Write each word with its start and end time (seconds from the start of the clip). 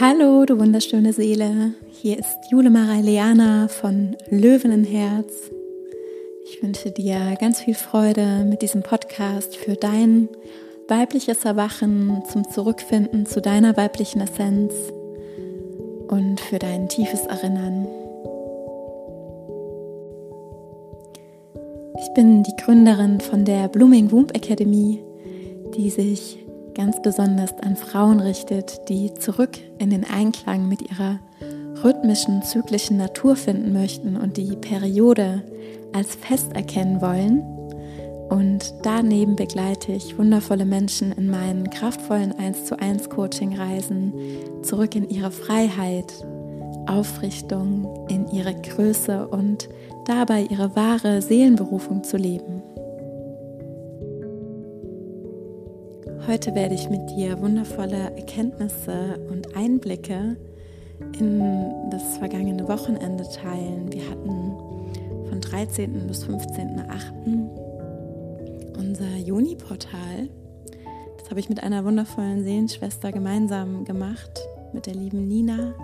Hallo, 0.00 0.44
du 0.44 0.58
wunderschöne 0.58 1.12
Seele. 1.12 1.74
Hier 2.02 2.18
ist 2.18 2.50
Jule 2.50 2.68
Leana 2.68 3.68
von 3.68 4.16
Löwenenherz. 4.28 5.52
Ich 6.46 6.60
wünsche 6.60 6.90
dir 6.90 7.36
ganz 7.38 7.60
viel 7.60 7.74
Freude 7.74 8.44
mit 8.44 8.60
diesem 8.62 8.82
Podcast 8.82 9.56
für 9.56 9.76
dein 9.76 10.28
weibliches 10.88 11.44
Erwachen, 11.44 12.24
zum 12.28 12.50
Zurückfinden 12.50 13.24
zu 13.24 13.40
deiner 13.40 13.76
weiblichen 13.76 14.20
Essenz 14.20 14.72
und 16.08 16.40
für 16.40 16.58
dein 16.58 16.88
tiefes 16.88 17.26
Erinnern. 17.26 17.86
Ich 22.00 22.12
bin 22.14 22.42
die 22.42 22.56
Gründerin 22.56 23.20
von 23.20 23.44
der 23.44 23.68
Blooming 23.68 24.10
Womb 24.10 24.34
Academy, 24.34 25.04
die 25.76 25.88
sich 25.90 26.43
ganz 26.74 27.00
besonders 27.00 27.56
an 27.58 27.76
Frauen 27.76 28.20
richtet, 28.20 28.88
die 28.88 29.14
zurück 29.14 29.58
in 29.78 29.90
den 29.90 30.04
Einklang 30.04 30.68
mit 30.68 30.82
ihrer 30.90 31.18
rhythmischen, 31.82 32.42
zyklischen 32.42 32.96
Natur 32.96 33.36
finden 33.36 33.72
möchten 33.72 34.16
und 34.16 34.36
die 34.36 34.56
Periode 34.56 35.42
als 35.92 36.14
fest 36.14 36.52
erkennen 36.54 37.00
wollen. 37.00 37.42
Und 38.30 38.74
daneben 38.82 39.36
begleite 39.36 39.92
ich 39.92 40.18
wundervolle 40.18 40.64
Menschen 40.64 41.12
in 41.12 41.30
meinen 41.30 41.70
kraftvollen 41.70 42.36
1 42.36 42.64
zu 42.64 42.78
1 42.78 43.10
Coaching-Reisen 43.10 44.12
zurück 44.62 44.96
in 44.96 45.08
ihre 45.08 45.30
Freiheit, 45.30 46.12
Aufrichtung, 46.86 48.06
in 48.08 48.26
ihre 48.28 48.54
Größe 48.54 49.28
und 49.28 49.68
dabei 50.06 50.46
ihre 50.50 50.74
wahre 50.74 51.22
Seelenberufung 51.22 52.02
zu 52.02 52.16
leben. 52.16 52.63
Heute 56.26 56.54
werde 56.54 56.74
ich 56.74 56.88
mit 56.88 57.10
dir 57.10 57.38
wundervolle 57.42 58.16
Erkenntnisse 58.16 59.20
und 59.30 59.54
Einblicke 59.54 60.38
in 61.18 61.90
das 61.90 62.16
vergangene 62.16 62.66
Wochenende 62.66 63.24
teilen. 63.24 63.92
Wir 63.92 64.08
hatten 64.08 64.56
von 65.28 65.42
13. 65.42 66.06
bis 66.06 66.24
15.8. 66.24 68.78
unser 68.78 69.16
Juni-Portal. 69.18 70.30
Das 71.18 71.28
habe 71.28 71.40
ich 71.40 71.50
mit 71.50 71.62
einer 71.62 71.84
wundervollen 71.84 72.42
Seelenschwester 72.42 73.12
gemeinsam 73.12 73.84
gemacht, 73.84 74.48
mit 74.72 74.86
der 74.86 74.94
lieben 74.94 75.28
Nina. 75.28 75.74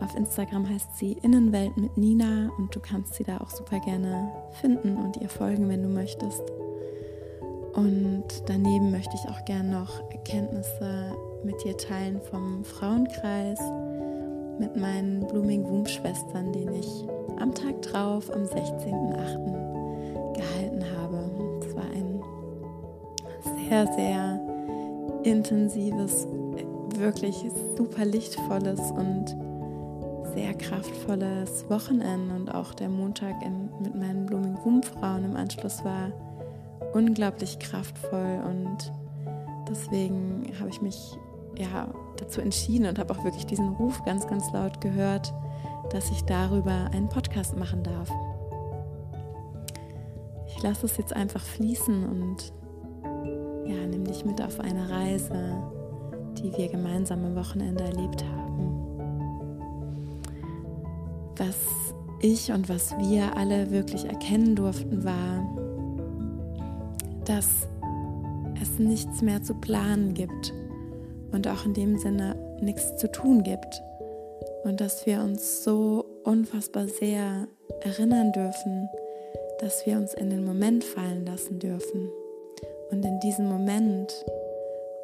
Auf 0.00 0.14
Instagram 0.16 0.68
heißt 0.68 0.98
sie 0.98 1.16
Innenwelt 1.22 1.78
mit 1.78 1.96
Nina 1.96 2.50
und 2.58 2.76
du 2.76 2.80
kannst 2.80 3.14
sie 3.14 3.24
da 3.24 3.38
auch 3.38 3.48
super 3.48 3.80
gerne 3.80 4.30
finden 4.60 4.98
und 4.98 5.16
ihr 5.16 5.30
folgen, 5.30 5.70
wenn 5.70 5.82
du 5.82 5.88
möchtest. 5.88 6.42
Und 7.74 8.24
daneben 8.46 8.90
möchte 8.90 9.14
ich 9.14 9.28
auch 9.28 9.44
gerne 9.44 9.70
noch 9.70 10.10
Erkenntnisse 10.10 11.12
mit 11.42 11.62
dir 11.64 11.76
teilen 11.76 12.20
vom 12.30 12.64
Frauenkreis 12.64 13.58
mit 14.58 14.76
meinen 14.76 15.26
Blooming 15.26 15.64
Womb 15.64 15.88
Schwestern, 15.88 16.52
den 16.52 16.72
ich 16.72 17.04
am 17.40 17.52
Tag 17.54 17.82
drauf, 17.82 18.30
am 18.32 18.44
16.08. 18.44 20.34
gehalten 20.34 20.84
habe. 20.96 21.30
Es 21.66 21.74
war 21.74 21.90
ein 21.90 22.22
sehr, 23.68 23.92
sehr 23.94 24.40
intensives, 25.24 26.28
wirklich 26.96 27.44
super 27.76 28.04
lichtvolles 28.04 28.80
und 28.92 29.36
sehr 30.34 30.54
kraftvolles 30.54 31.68
Wochenende 31.68 32.34
und 32.36 32.54
auch 32.54 32.74
der 32.74 32.88
Montag 32.88 33.34
in, 33.44 33.68
mit 33.80 33.94
meinen 33.96 34.26
Blooming 34.26 34.56
Womb 34.64 34.84
Frauen 34.84 35.24
im 35.24 35.36
Anschluss 35.36 35.84
war 35.84 36.12
unglaublich 36.94 37.58
kraftvoll 37.58 38.40
und 38.46 38.92
deswegen 39.68 40.44
habe 40.58 40.70
ich 40.70 40.80
mich 40.80 41.18
ja 41.58 41.88
dazu 42.16 42.40
entschieden 42.40 42.86
und 42.86 42.98
habe 42.98 43.12
auch 43.12 43.24
wirklich 43.24 43.46
diesen 43.46 43.70
Ruf 43.74 44.02
ganz, 44.04 44.26
ganz 44.26 44.50
laut 44.52 44.80
gehört, 44.80 45.32
dass 45.90 46.10
ich 46.10 46.22
darüber 46.22 46.88
einen 46.92 47.08
Podcast 47.08 47.56
machen 47.56 47.82
darf. 47.82 48.10
Ich 50.46 50.62
lasse 50.62 50.86
es 50.86 50.96
jetzt 50.96 51.14
einfach 51.14 51.42
fließen 51.42 52.08
und 52.08 52.52
ja, 53.66 53.86
nimm 53.86 54.04
dich 54.04 54.24
mit 54.24 54.40
auf 54.40 54.60
eine 54.60 54.88
Reise, 54.88 55.62
die 56.38 56.56
wir 56.56 56.68
gemeinsam 56.68 57.24
am 57.24 57.34
Wochenende 57.34 57.84
erlebt 57.84 58.24
haben. 58.24 58.44
Was 61.36 61.56
ich 62.20 62.52
und 62.52 62.68
was 62.68 62.96
wir 62.98 63.36
alle 63.36 63.70
wirklich 63.70 64.04
erkennen 64.04 64.54
durften, 64.54 65.04
war, 65.04 65.63
dass 67.24 67.68
es 68.60 68.78
nichts 68.78 69.22
mehr 69.22 69.42
zu 69.42 69.54
planen 69.54 70.14
gibt 70.14 70.52
und 71.32 71.48
auch 71.48 71.66
in 71.66 71.74
dem 71.74 71.98
Sinne 71.98 72.36
nichts 72.60 72.96
zu 72.96 73.10
tun 73.10 73.42
gibt 73.42 73.82
und 74.64 74.80
dass 74.80 75.06
wir 75.06 75.20
uns 75.20 75.64
so 75.64 76.04
unfassbar 76.24 76.88
sehr 76.88 77.48
erinnern 77.80 78.32
dürfen, 78.32 78.88
dass 79.60 79.86
wir 79.86 79.96
uns 79.96 80.14
in 80.14 80.30
den 80.30 80.44
Moment 80.44 80.84
fallen 80.84 81.26
lassen 81.26 81.58
dürfen 81.58 82.10
und 82.90 83.04
in 83.04 83.20
diesem 83.20 83.48
Moment 83.48 84.12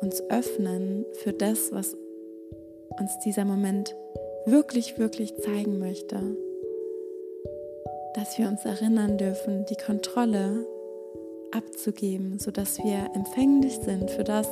uns 0.00 0.22
öffnen 0.30 1.04
für 1.22 1.32
das, 1.32 1.72
was 1.72 1.97
uns 2.98 3.19
dieser 3.25 3.44
Moment 3.44 3.94
wirklich, 4.47 4.98
wirklich 4.98 5.36
zeigen 5.36 5.78
möchte. 5.78 6.19
Dass 8.14 8.38
wir 8.38 8.48
uns 8.48 8.64
erinnern 8.64 9.19
dürfen, 9.19 9.66
die 9.66 9.76
Kontrolle 9.76 10.66
abzugeben, 11.52 12.38
sodass 12.38 12.78
wir 12.78 13.10
empfänglich 13.14 13.76
sind 13.76 14.10
für 14.10 14.24
das, 14.24 14.48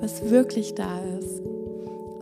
was 0.00 0.30
wirklich 0.30 0.74
da 0.74 1.00
ist. 1.18 1.42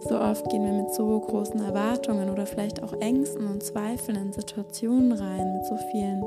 So 0.08 0.20
oft 0.20 0.48
gehen 0.50 0.64
wir 0.64 0.72
mit 0.72 0.92
so 0.92 1.18
großen 1.20 1.60
Erwartungen 1.64 2.30
oder 2.30 2.46
vielleicht 2.46 2.82
auch 2.82 2.92
Ängsten 3.00 3.46
und 3.46 3.62
Zweifeln 3.62 4.18
in 4.18 4.32
Situationen 4.32 5.12
rein, 5.12 5.54
mit 5.54 5.66
so 5.66 5.76
vielen 5.90 6.22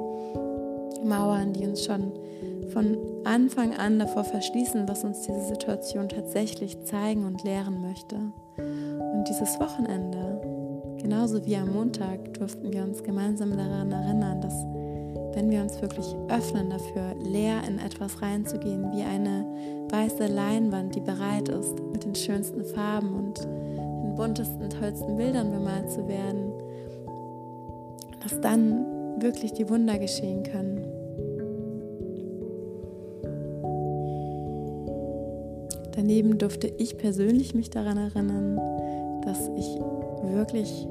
Mauern, 1.07 1.53
die 1.53 1.67
uns 1.67 1.85
schon 1.85 2.11
von 2.73 2.97
Anfang 3.23 3.75
an 3.75 3.99
davor 3.99 4.23
verschließen, 4.23 4.87
was 4.87 5.03
uns 5.03 5.21
diese 5.21 5.41
Situation 5.41 6.09
tatsächlich 6.09 6.83
zeigen 6.83 7.25
und 7.25 7.43
lehren 7.43 7.81
möchte. 7.81 8.15
Und 8.57 9.25
dieses 9.29 9.59
Wochenende, 9.59 10.41
genauso 11.01 11.45
wie 11.45 11.55
am 11.55 11.73
Montag, 11.73 12.33
durften 12.33 12.73
wir 12.73 12.83
uns 12.83 13.03
gemeinsam 13.03 13.55
daran 13.55 13.91
erinnern, 13.91 14.41
dass 14.41 14.65
wenn 15.37 15.51
wir 15.51 15.61
uns 15.61 15.79
wirklich 15.83 16.15
öffnen 16.29 16.71
dafür, 16.71 17.13
leer 17.23 17.61
in 17.67 17.77
etwas 17.77 18.23
reinzugehen, 18.23 18.91
wie 18.91 19.03
eine 19.03 19.45
weiße 19.91 20.25
Leinwand, 20.25 20.95
die 20.95 20.99
bereit 20.99 21.47
ist, 21.47 21.75
mit 21.91 22.03
den 22.03 22.15
schönsten 22.15 22.65
Farben 22.65 23.13
und 23.13 23.43
den 23.43 24.15
buntesten, 24.15 24.67
tollsten 24.67 25.15
Bildern 25.15 25.51
bemalt 25.51 25.91
zu 25.91 26.07
werden, 26.07 26.53
dass 28.23 28.41
dann 28.41 29.21
wirklich 29.21 29.53
die 29.53 29.69
Wunder 29.69 29.99
geschehen 29.99 30.41
können. 30.41 30.83
Daneben 35.95 36.39
durfte 36.39 36.65
ich 36.79 36.97
persönlich 36.97 37.53
mich 37.53 37.69
daran 37.69 37.97
erinnern, 37.97 38.59
dass 39.23 39.51
ich 39.55 39.67
wirklich 40.33 40.87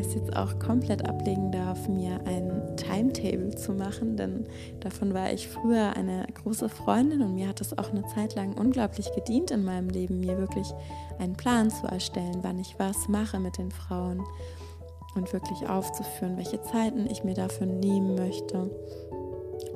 es 0.00 0.14
jetzt 0.14 0.36
auch 0.36 0.58
komplett 0.58 1.08
ablegen 1.08 1.52
darf, 1.52 1.88
mir 1.88 2.20
ein 2.24 2.76
Timetable 2.76 3.54
zu 3.54 3.72
machen, 3.72 4.16
denn 4.16 4.46
davon 4.80 5.14
war 5.14 5.32
ich 5.32 5.48
früher 5.48 5.96
eine 5.96 6.26
große 6.42 6.68
Freundin 6.68 7.22
und 7.22 7.34
mir 7.34 7.48
hat 7.48 7.60
es 7.60 7.76
auch 7.78 7.90
eine 7.90 8.04
Zeit 8.06 8.34
lang 8.34 8.54
unglaublich 8.58 9.12
gedient 9.14 9.50
in 9.50 9.64
meinem 9.64 9.88
Leben, 9.88 10.20
mir 10.20 10.38
wirklich 10.38 10.66
einen 11.18 11.34
Plan 11.34 11.70
zu 11.70 11.86
erstellen, 11.86 12.38
wann 12.42 12.58
ich 12.58 12.78
was 12.78 13.08
mache 13.08 13.38
mit 13.38 13.58
den 13.58 13.70
Frauen 13.70 14.22
und 15.14 15.32
wirklich 15.32 15.68
aufzuführen, 15.68 16.36
welche 16.36 16.62
Zeiten 16.62 17.06
ich 17.10 17.24
mir 17.24 17.34
dafür 17.34 17.66
nehmen 17.66 18.14
möchte. 18.14 18.70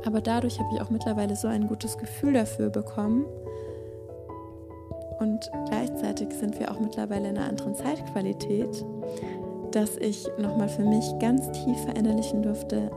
Aber 0.05 0.21
dadurch 0.21 0.59
habe 0.59 0.69
ich 0.75 0.81
auch 0.81 0.91
mittlerweile 0.91 1.37
so 1.37 1.49
ein 1.49 1.67
gutes 1.67 1.99
Gefühl 1.99 2.35
dafür 2.35 2.71
bekommen. 2.71 3.25
Und 5.19 5.51
gleichzeitig 5.69 6.33
sind 6.33 6.59
wir 6.59 6.71
auch 6.71 6.81
mittlerweile 6.81 7.29
in 7.29 7.39
einer 7.39 7.49
anderen 7.49 7.75
Zeitqualität 7.75 8.85
dass 9.75 9.97
ich 9.97 10.27
nochmal 10.39 10.69
für 10.69 10.85
mich 10.85 11.05
ganz 11.19 11.51
tief 11.51 11.79
verinnerlichen 11.85 12.43
durfte, 12.43 12.91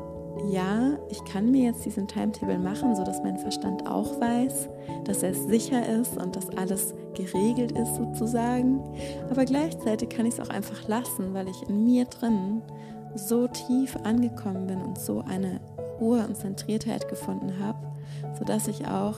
ja, 0.51 0.97
ich 1.09 1.24
kann 1.25 1.50
mir 1.50 1.63
jetzt 1.63 1.83
diesen 1.83 2.07
Timetable 2.07 2.59
machen, 2.59 2.95
sodass 2.95 3.24
mein 3.24 3.39
Verstand 3.39 3.88
auch 3.89 4.21
weiß, 4.21 4.69
dass 5.06 5.24
er 5.24 5.33
sicher 5.33 5.83
ist 6.00 6.15
und 6.18 6.35
dass 6.35 6.50
alles 6.56 6.94
geregelt 7.15 7.71
ist 7.71 7.95
sozusagen. 7.95 8.79
Aber 9.31 9.45
gleichzeitig 9.45 10.09
kann 10.09 10.27
ich 10.27 10.38
es 10.38 10.39
auch 10.39 10.53
einfach 10.53 10.88
lassen, 10.88 11.33
weil 11.33 11.47
ich 11.47 11.68
in 11.68 11.83
mir 11.83 12.06
drin 12.06 12.62
so 13.15 13.47
tief 13.47 13.97
angekommen 14.03 14.68
bin 14.68 14.81
und 14.81 15.00
so 15.00 15.23
eine 15.27 15.59
Ruhe 16.00 16.23
und 16.27 16.38
Zentriertheit 16.38 17.09
gefunden 17.09 17.53
habe, 17.59 17.80
sodass 18.38 18.68
ich 18.68 18.88
auch 18.88 19.15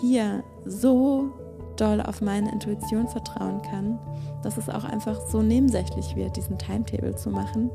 hier 0.00 0.42
so 0.64 1.30
doll 1.76 2.00
auf 2.00 2.22
meine 2.22 2.50
Intuition 2.50 3.08
vertrauen 3.08 3.60
kann, 3.62 3.98
dass 4.44 4.56
es 4.56 4.68
auch 4.68 4.84
einfach 4.84 5.20
so 5.28 5.42
nebensächlich 5.42 6.14
wird, 6.16 6.36
diesen 6.36 6.58
Timetable 6.58 7.14
zu 7.16 7.30
machen, 7.30 7.70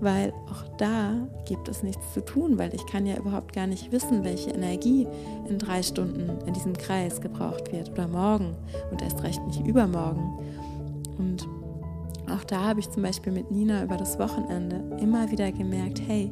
weil 0.00 0.32
auch 0.50 0.64
da 0.76 1.12
gibt 1.44 1.68
es 1.68 1.82
nichts 1.82 2.12
zu 2.14 2.24
tun, 2.24 2.58
weil 2.58 2.74
ich 2.74 2.84
kann 2.86 3.06
ja 3.06 3.16
überhaupt 3.16 3.52
gar 3.52 3.66
nicht 3.66 3.92
wissen, 3.92 4.24
welche 4.24 4.50
Energie 4.50 5.06
in 5.48 5.58
drei 5.58 5.82
Stunden 5.82 6.30
in 6.46 6.54
diesem 6.54 6.76
Kreis 6.76 7.20
gebraucht 7.20 7.72
wird 7.72 7.90
oder 7.90 8.08
morgen 8.08 8.54
und 8.90 9.02
erst 9.02 9.22
recht 9.22 9.44
nicht 9.46 9.66
übermorgen. 9.66 10.38
Und 11.18 11.48
auch 12.30 12.44
da 12.44 12.64
habe 12.64 12.80
ich 12.80 12.90
zum 12.90 13.02
Beispiel 13.02 13.32
mit 13.32 13.50
Nina 13.50 13.82
über 13.82 13.96
das 13.96 14.18
Wochenende 14.18 14.96
immer 15.00 15.30
wieder 15.30 15.50
gemerkt, 15.50 16.02
hey, 16.06 16.30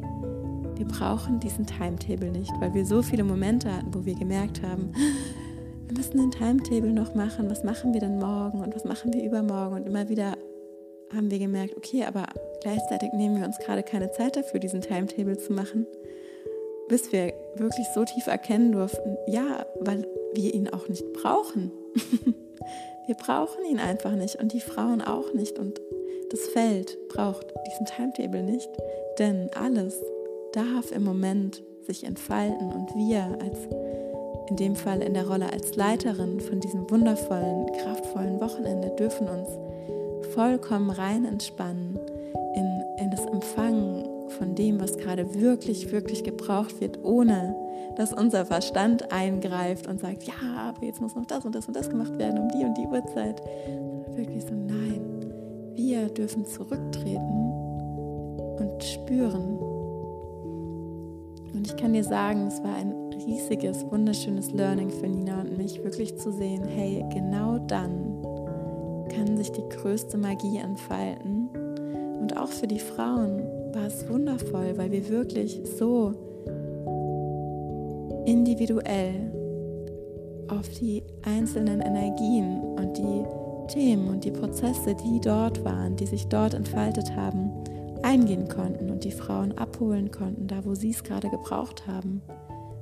wir 0.77 0.87
brauchen 0.87 1.41
diesen 1.41 1.67
Timetable 1.67 2.31
nicht, 2.31 2.53
weil 2.61 2.75
wir 2.75 2.85
so 2.85 3.03
viele 3.03 3.25
Momente 3.25 3.73
hatten, 3.73 3.95
wo 3.95 4.05
wir 4.05 4.15
gemerkt 4.15 4.63
haben, 4.63 4.93
wir 5.87 5.97
müssen 5.97 6.19
den 6.19 6.31
Timetable 6.31 6.93
noch 6.93 7.15
machen, 7.15 7.49
was 7.49 7.63
machen 7.63 7.95
wir 7.95 8.01
denn 8.01 8.19
morgen 8.19 8.61
und 8.61 8.75
was 8.75 8.85
machen 8.85 9.13
wir 9.13 9.23
übermorgen? 9.23 9.77
Und 9.77 9.87
immer 9.87 10.09
wieder 10.09 10.37
haben 11.15 11.31
wir 11.31 11.39
gemerkt, 11.39 11.77
okay, 11.77 12.05
aber 12.05 12.27
gleichzeitig 12.63 13.13
nehmen 13.13 13.39
wir 13.39 13.47
uns 13.47 13.59
gerade 13.59 13.83
keine 13.85 14.11
Zeit 14.11 14.37
dafür, 14.37 14.59
diesen 14.59 14.81
Timetable 14.81 15.39
zu 15.39 15.53
machen, 15.53 15.87
bis 16.89 17.13
wir 17.13 17.33
wirklich 17.57 17.87
so 17.95 18.05
tief 18.05 18.27
erkennen 18.27 18.73
durften, 18.73 19.17
ja, 19.29 19.65
weil 19.81 20.07
wir 20.35 20.53
ihn 20.53 20.69
auch 20.69 20.89
nicht 20.89 21.13
brauchen. 21.13 21.71
wir 23.07 23.15
brauchen 23.15 23.65
ihn 23.65 23.79
einfach 23.79 24.13
nicht 24.13 24.37
und 24.37 24.53
die 24.53 24.61
Frauen 24.61 25.03
auch 25.03 25.33
nicht. 25.35 25.59
Und 25.59 25.81
das 26.31 26.41
Feld 26.49 26.99
braucht 27.09 27.47
diesen 27.69 27.87
Timetable 27.87 28.43
nicht, 28.43 28.69
denn 29.21 29.51
alles 29.55 30.01
darf 30.53 30.91
im 30.91 31.05
Moment 31.05 31.63
sich 31.87 32.03
entfalten 32.03 32.73
und 32.73 32.95
wir 32.97 33.39
als 33.41 33.69
in 34.49 34.57
dem 34.57 34.77
Fall 34.77 35.03
in 35.03 35.15
der 35.15 35.27
Rolle 35.27 35.53
als 35.53 35.77
Leiterin 35.77 36.41
von 36.41 36.61
diesem 36.61 36.89
wundervollen, 36.91 37.67
kraftvollen 37.73 38.41
Wochenende 38.41 38.91
dürfen 38.91 39.29
uns 39.29 39.49
vollkommen 40.35 40.91
rein 40.91 41.25
entspannen 41.25 41.99
in, 42.55 42.83
in 42.99 43.11
das 43.11 43.25
Empfangen 43.27 44.05
von 44.39 44.55
dem, 44.55 44.81
was 44.81 44.99
gerade 44.99 45.41
wirklich, 45.41 45.93
wirklich 45.93 46.25
gebraucht 46.25 46.81
wird, 46.81 47.03
ohne 47.05 47.55
dass 47.97 48.13
unser 48.13 48.45
Verstand 48.45 49.11
eingreift 49.13 49.87
und 49.87 50.01
sagt, 50.01 50.25
ja, 50.25 50.35
aber 50.69 50.85
jetzt 50.85 51.01
muss 51.01 51.15
noch 51.15 51.27
das 51.27 51.45
und 51.45 51.55
das 51.55 51.67
und 51.67 51.75
das 51.75 51.89
gemacht 51.89 52.19
werden 52.19 52.39
um 52.41 52.49
die 52.51 52.65
und 52.65 52.75
die 52.77 52.87
Uhrzeit. 52.87 53.41
Wirklich 54.15 54.43
so, 54.43 54.55
nein, 54.55 55.33
wir 55.75 56.09
dürfen 56.09 56.45
zurücktreten 56.45 57.53
und 58.59 58.85
spüren. 58.85 59.59
Und 61.55 61.67
ich 61.67 61.77
kann 61.77 61.95
dir 61.95 62.05
sagen, 62.05 62.49
es 62.49 62.63
war 62.63 62.75
ein 62.75 63.06
riesiges, 63.27 63.85
wunderschönes 63.91 64.53
Learning 64.53 64.91
für 64.91 65.09
Nina 65.09 65.41
und 65.41 65.57
mich, 65.57 65.83
wirklich 65.83 66.17
zu 66.17 66.33
sehen, 66.33 66.65
hey, 66.65 67.05
genau 67.13 67.59
dann 67.59 68.23
kann 69.09 69.37
sich 69.37 69.53
die 69.53 69.69
größte 69.69 70.19
Magie 70.19 70.59
entfalten. 70.59 71.49
Und 72.21 72.37
auch 72.37 72.49
für 72.49 72.67
die 72.67 72.79
Frauen 72.79 73.43
war 73.73 73.87
es 73.87 74.09
wundervoll, 74.09 74.77
weil 74.77 74.91
wir 74.91 75.09
wirklich 75.09 75.61
so 75.79 76.13
individuell 78.27 79.33
auf 80.49 80.69
die 80.81 81.03
einzelnen 81.23 81.81
Energien 81.81 82.61
und 82.61 82.97
die 82.97 83.73
Themen 83.73 84.09
und 84.09 84.25
die 84.25 84.31
Prozesse, 84.31 84.95
die 84.95 85.21
dort 85.21 85.65
waren, 85.65 85.97
die 85.97 86.07
sich 86.07 86.27
dort 86.27 86.55
entfaltet 86.55 87.15
haben, 87.17 87.51
eingehen 88.03 88.49
konnten 88.49 88.91
und 88.91 89.05
die 89.05 89.11
Frauen 89.11 89.57
abholen 89.59 90.11
konnten, 90.11 90.47
da 90.47 90.65
wo 90.65 90.75
sie 90.75 90.91
es 90.91 91.03
gerade 91.03 91.29
gebraucht 91.29 91.87
haben. 91.87 92.23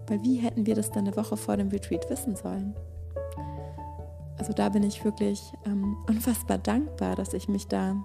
Weil 0.07 0.23
wie 0.23 0.37
hätten 0.37 0.67
wir 0.67 0.75
das 0.75 0.91
dann 0.91 1.07
eine 1.07 1.17
Woche 1.17 1.37
vor 1.37 1.57
dem 1.57 1.69
Retreat 1.69 2.09
wissen 2.11 2.37
sollen? 2.37 2.75
Also 4.39 4.53
da 4.53 4.69
bin 4.69 4.83
ich 4.83 5.05
wirklich 5.05 5.53
ähm, 5.67 5.97
unfassbar 6.09 6.59
dankbar, 6.59 7.17
dass 7.17 7.35
ich 7.35 7.49
mich 7.49 7.67
da 7.69 7.97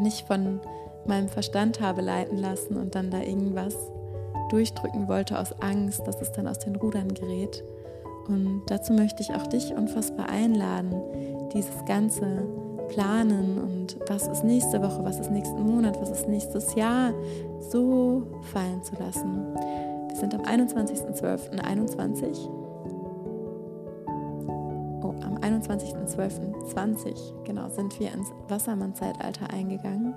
nicht 0.00 0.26
von 0.26 0.60
meinem 1.06 1.28
Verstand 1.28 1.80
habe 1.80 2.02
leiten 2.02 2.36
lassen 2.36 2.76
und 2.76 2.94
dann 2.94 3.10
da 3.10 3.20
irgendwas 3.20 3.76
durchdrücken 4.50 5.08
wollte 5.08 5.38
aus 5.38 5.52
Angst, 5.60 6.06
dass 6.06 6.20
es 6.20 6.32
dann 6.32 6.46
aus 6.46 6.58
den 6.58 6.76
Rudern 6.76 7.14
gerät. 7.14 7.64
Und 8.28 8.62
dazu 8.66 8.92
möchte 8.92 9.22
ich 9.22 9.30
auch 9.30 9.46
dich 9.46 9.72
unfassbar 9.72 10.28
einladen, 10.28 11.00
dieses 11.54 11.84
ganze 11.86 12.44
Planen 12.88 13.58
und 13.58 13.98
was 14.08 14.26
ist 14.26 14.44
nächste 14.44 14.82
Woche, 14.82 15.04
was 15.04 15.18
ist 15.18 15.30
nächsten 15.30 15.62
Monat, 15.62 16.00
was 16.00 16.10
ist 16.10 16.28
nächstes 16.28 16.74
Jahr 16.74 17.12
so 17.70 18.26
fallen 18.52 18.82
zu 18.82 18.94
lassen. 18.96 19.46
Sind 20.18 20.34
am 20.34 20.42
21.12.21 20.42 22.66
21.12.20 25.46 27.44
genau 27.44 27.68
sind 27.68 27.98
wir 28.00 28.12
ins 28.12 28.32
Wassermann-Zeitalter 28.48 29.50
eingegangen. 29.50 30.14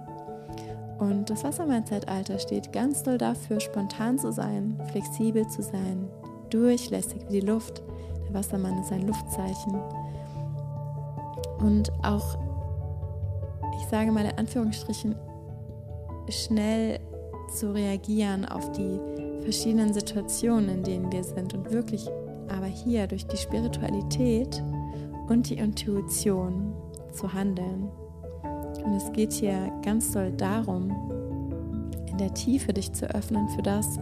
Und 0.97 1.29
das 1.29 1.43
Wassermann-Zeitalter 1.43 2.39
steht 2.39 2.73
ganz 2.73 3.03
doll 3.03 3.17
dafür, 3.17 3.59
spontan 3.59 4.17
zu 4.17 4.31
sein, 4.31 4.77
flexibel 4.91 5.47
zu 5.47 5.61
sein, 5.61 6.09
durchlässig 6.49 7.21
wie 7.27 7.39
die 7.39 7.45
Luft. 7.45 7.83
Der 8.27 8.33
Wassermann 8.33 8.79
ist 8.79 8.91
ein 8.91 9.07
Luftzeichen. 9.07 9.75
Und 11.59 11.91
auch, 12.03 12.37
ich 13.79 13.87
sage 13.87 14.11
mal 14.11 14.25
in 14.25 14.37
Anführungsstrichen, 14.37 15.15
schnell 16.29 16.99
zu 17.53 17.73
reagieren 17.73 18.45
auf 18.45 18.71
die 18.73 18.99
verschiedenen 19.41 19.93
Situationen, 19.93 20.69
in 20.69 20.83
denen 20.83 21.11
wir 21.11 21.23
sind 21.23 21.53
und 21.53 21.71
wirklich 21.71 22.09
aber 22.49 22.65
hier 22.65 23.07
durch 23.07 23.25
die 23.25 23.37
Spiritualität 23.37 24.61
und 25.27 25.49
die 25.49 25.57
Intuition 25.57 26.73
zu 27.13 27.31
handeln. 27.33 27.89
Und 28.83 28.95
es 28.95 29.11
geht 29.13 29.33
hier 29.33 29.71
ganz 29.83 30.11
doll 30.11 30.31
darum, 30.31 30.91
in 32.09 32.17
der 32.17 32.33
Tiefe 32.33 32.73
dich 32.73 32.91
zu 32.93 33.13
öffnen 33.13 33.47
für 33.49 33.61
das, 33.61 33.99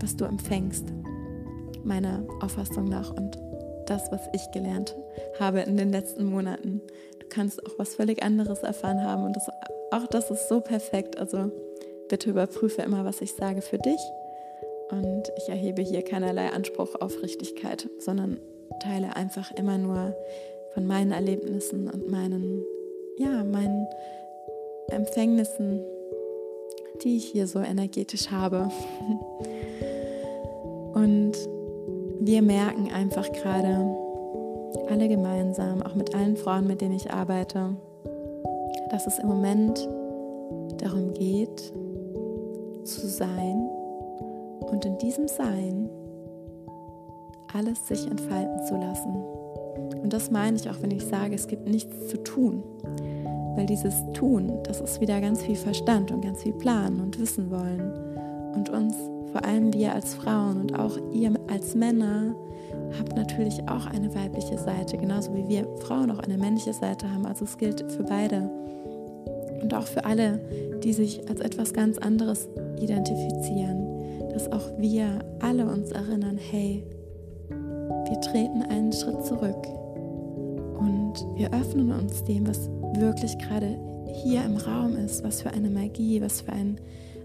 was 0.00 0.16
du 0.16 0.24
empfängst, 0.24 0.92
meiner 1.84 2.22
Auffassung 2.40 2.84
nach 2.84 3.10
und 3.10 3.38
das, 3.86 4.10
was 4.12 4.20
ich 4.32 4.50
gelernt 4.52 4.94
habe 5.40 5.60
in 5.60 5.76
den 5.76 5.90
letzten 5.90 6.24
Monaten. 6.24 6.80
Du 7.18 7.26
kannst 7.28 7.64
auch 7.66 7.78
was 7.78 7.94
völlig 7.94 8.22
anderes 8.22 8.62
erfahren 8.62 9.02
haben 9.02 9.24
und 9.24 9.34
das, 9.34 9.48
auch 9.90 10.06
das 10.08 10.30
ist 10.30 10.48
so 10.48 10.60
perfekt. 10.60 11.18
Also 11.18 11.50
bitte 12.08 12.30
überprüfe 12.30 12.82
immer, 12.82 13.04
was 13.04 13.20
ich 13.20 13.32
sage 13.32 13.62
für 13.62 13.78
dich. 13.78 14.00
Und 14.92 15.32
ich 15.38 15.48
erhebe 15.48 15.80
hier 15.80 16.02
keinerlei 16.02 16.50
Anspruch 16.50 17.00
auf 17.00 17.22
Richtigkeit, 17.22 17.88
sondern 17.98 18.38
teile 18.80 19.16
einfach 19.16 19.50
immer 19.52 19.78
nur 19.78 20.14
von 20.74 20.86
meinen 20.86 21.12
Erlebnissen 21.12 21.88
und 21.88 22.10
meinen, 22.10 22.62
ja, 23.16 23.42
meinen 23.42 23.86
Empfängnissen, 24.88 25.80
die 27.02 27.16
ich 27.16 27.24
hier 27.24 27.46
so 27.46 27.60
energetisch 27.60 28.30
habe. 28.30 28.68
Und 30.92 31.32
wir 32.20 32.42
merken 32.42 32.92
einfach 32.92 33.32
gerade 33.32 33.96
alle 34.90 35.08
gemeinsam, 35.08 35.82
auch 35.82 35.94
mit 35.94 36.14
allen 36.14 36.36
Frauen, 36.36 36.66
mit 36.66 36.82
denen 36.82 36.96
ich 36.96 37.10
arbeite, 37.10 37.74
dass 38.90 39.06
es 39.06 39.18
im 39.18 39.28
Moment 39.28 39.88
darum 40.82 41.14
geht, 41.14 41.72
zu 42.84 43.06
sein 43.06 43.71
und 44.72 44.84
in 44.84 44.98
diesem 44.98 45.28
Sein 45.28 45.88
alles 47.52 47.86
sich 47.86 48.10
entfalten 48.10 48.64
zu 48.66 48.74
lassen. 48.74 49.14
Und 50.02 50.12
das 50.12 50.30
meine 50.30 50.56
ich 50.56 50.68
auch, 50.68 50.80
wenn 50.80 50.90
ich 50.90 51.06
sage, 51.06 51.34
es 51.34 51.46
gibt 51.46 51.68
nichts 51.68 52.08
zu 52.08 52.16
tun. 52.24 52.62
Weil 53.54 53.66
dieses 53.66 53.94
Tun, 54.14 54.58
das 54.64 54.80
ist 54.80 55.00
wieder 55.00 55.20
ganz 55.20 55.42
viel 55.42 55.56
Verstand 55.56 56.10
und 56.10 56.22
ganz 56.22 56.42
viel 56.42 56.54
Planen 56.54 57.00
und 57.00 57.20
Wissen 57.20 57.50
wollen. 57.50 57.92
Und 58.54 58.70
uns, 58.70 58.94
vor 59.30 59.44
allem 59.44 59.72
wir 59.74 59.92
als 59.92 60.14
Frauen 60.14 60.62
und 60.62 60.78
auch 60.78 60.96
ihr 61.12 61.32
als 61.50 61.74
Männer, 61.74 62.34
habt 62.98 63.14
natürlich 63.14 63.60
auch 63.68 63.86
eine 63.86 64.14
weibliche 64.14 64.58
Seite, 64.58 64.96
genauso 64.96 65.34
wie 65.34 65.46
wir 65.48 65.66
Frauen 65.80 66.10
auch 66.10 66.20
eine 66.20 66.38
männliche 66.38 66.72
Seite 66.72 67.12
haben. 67.12 67.26
Also 67.26 67.44
es 67.44 67.58
gilt 67.58 67.84
für 67.92 68.04
beide. 68.04 68.50
Und 69.62 69.74
auch 69.74 69.86
für 69.86 70.04
alle, 70.04 70.40
die 70.82 70.92
sich 70.92 71.28
als 71.28 71.40
etwas 71.40 71.72
ganz 71.72 71.98
anderes 71.98 72.48
identifizieren, 72.80 73.91
dass 74.32 74.50
auch 74.50 74.78
wir 74.78 75.24
alle 75.40 75.66
uns 75.66 75.90
erinnern, 75.92 76.38
hey, 76.38 76.84
wir 77.48 78.20
treten 78.20 78.62
einen 78.62 78.92
Schritt 78.92 79.24
zurück 79.24 79.66
und 80.78 81.14
wir 81.36 81.52
öffnen 81.52 81.92
uns 81.92 82.24
dem, 82.24 82.46
was 82.46 82.68
wirklich 82.94 83.38
gerade 83.38 83.78
hier 84.12 84.44
im 84.44 84.56
Raum 84.56 84.96
ist, 84.96 85.24
was 85.24 85.42
für 85.42 85.50
eine 85.50 85.70
Magie, 85.70 86.20
was 86.20 86.42
für 86.42 86.52
ein, 86.52 86.80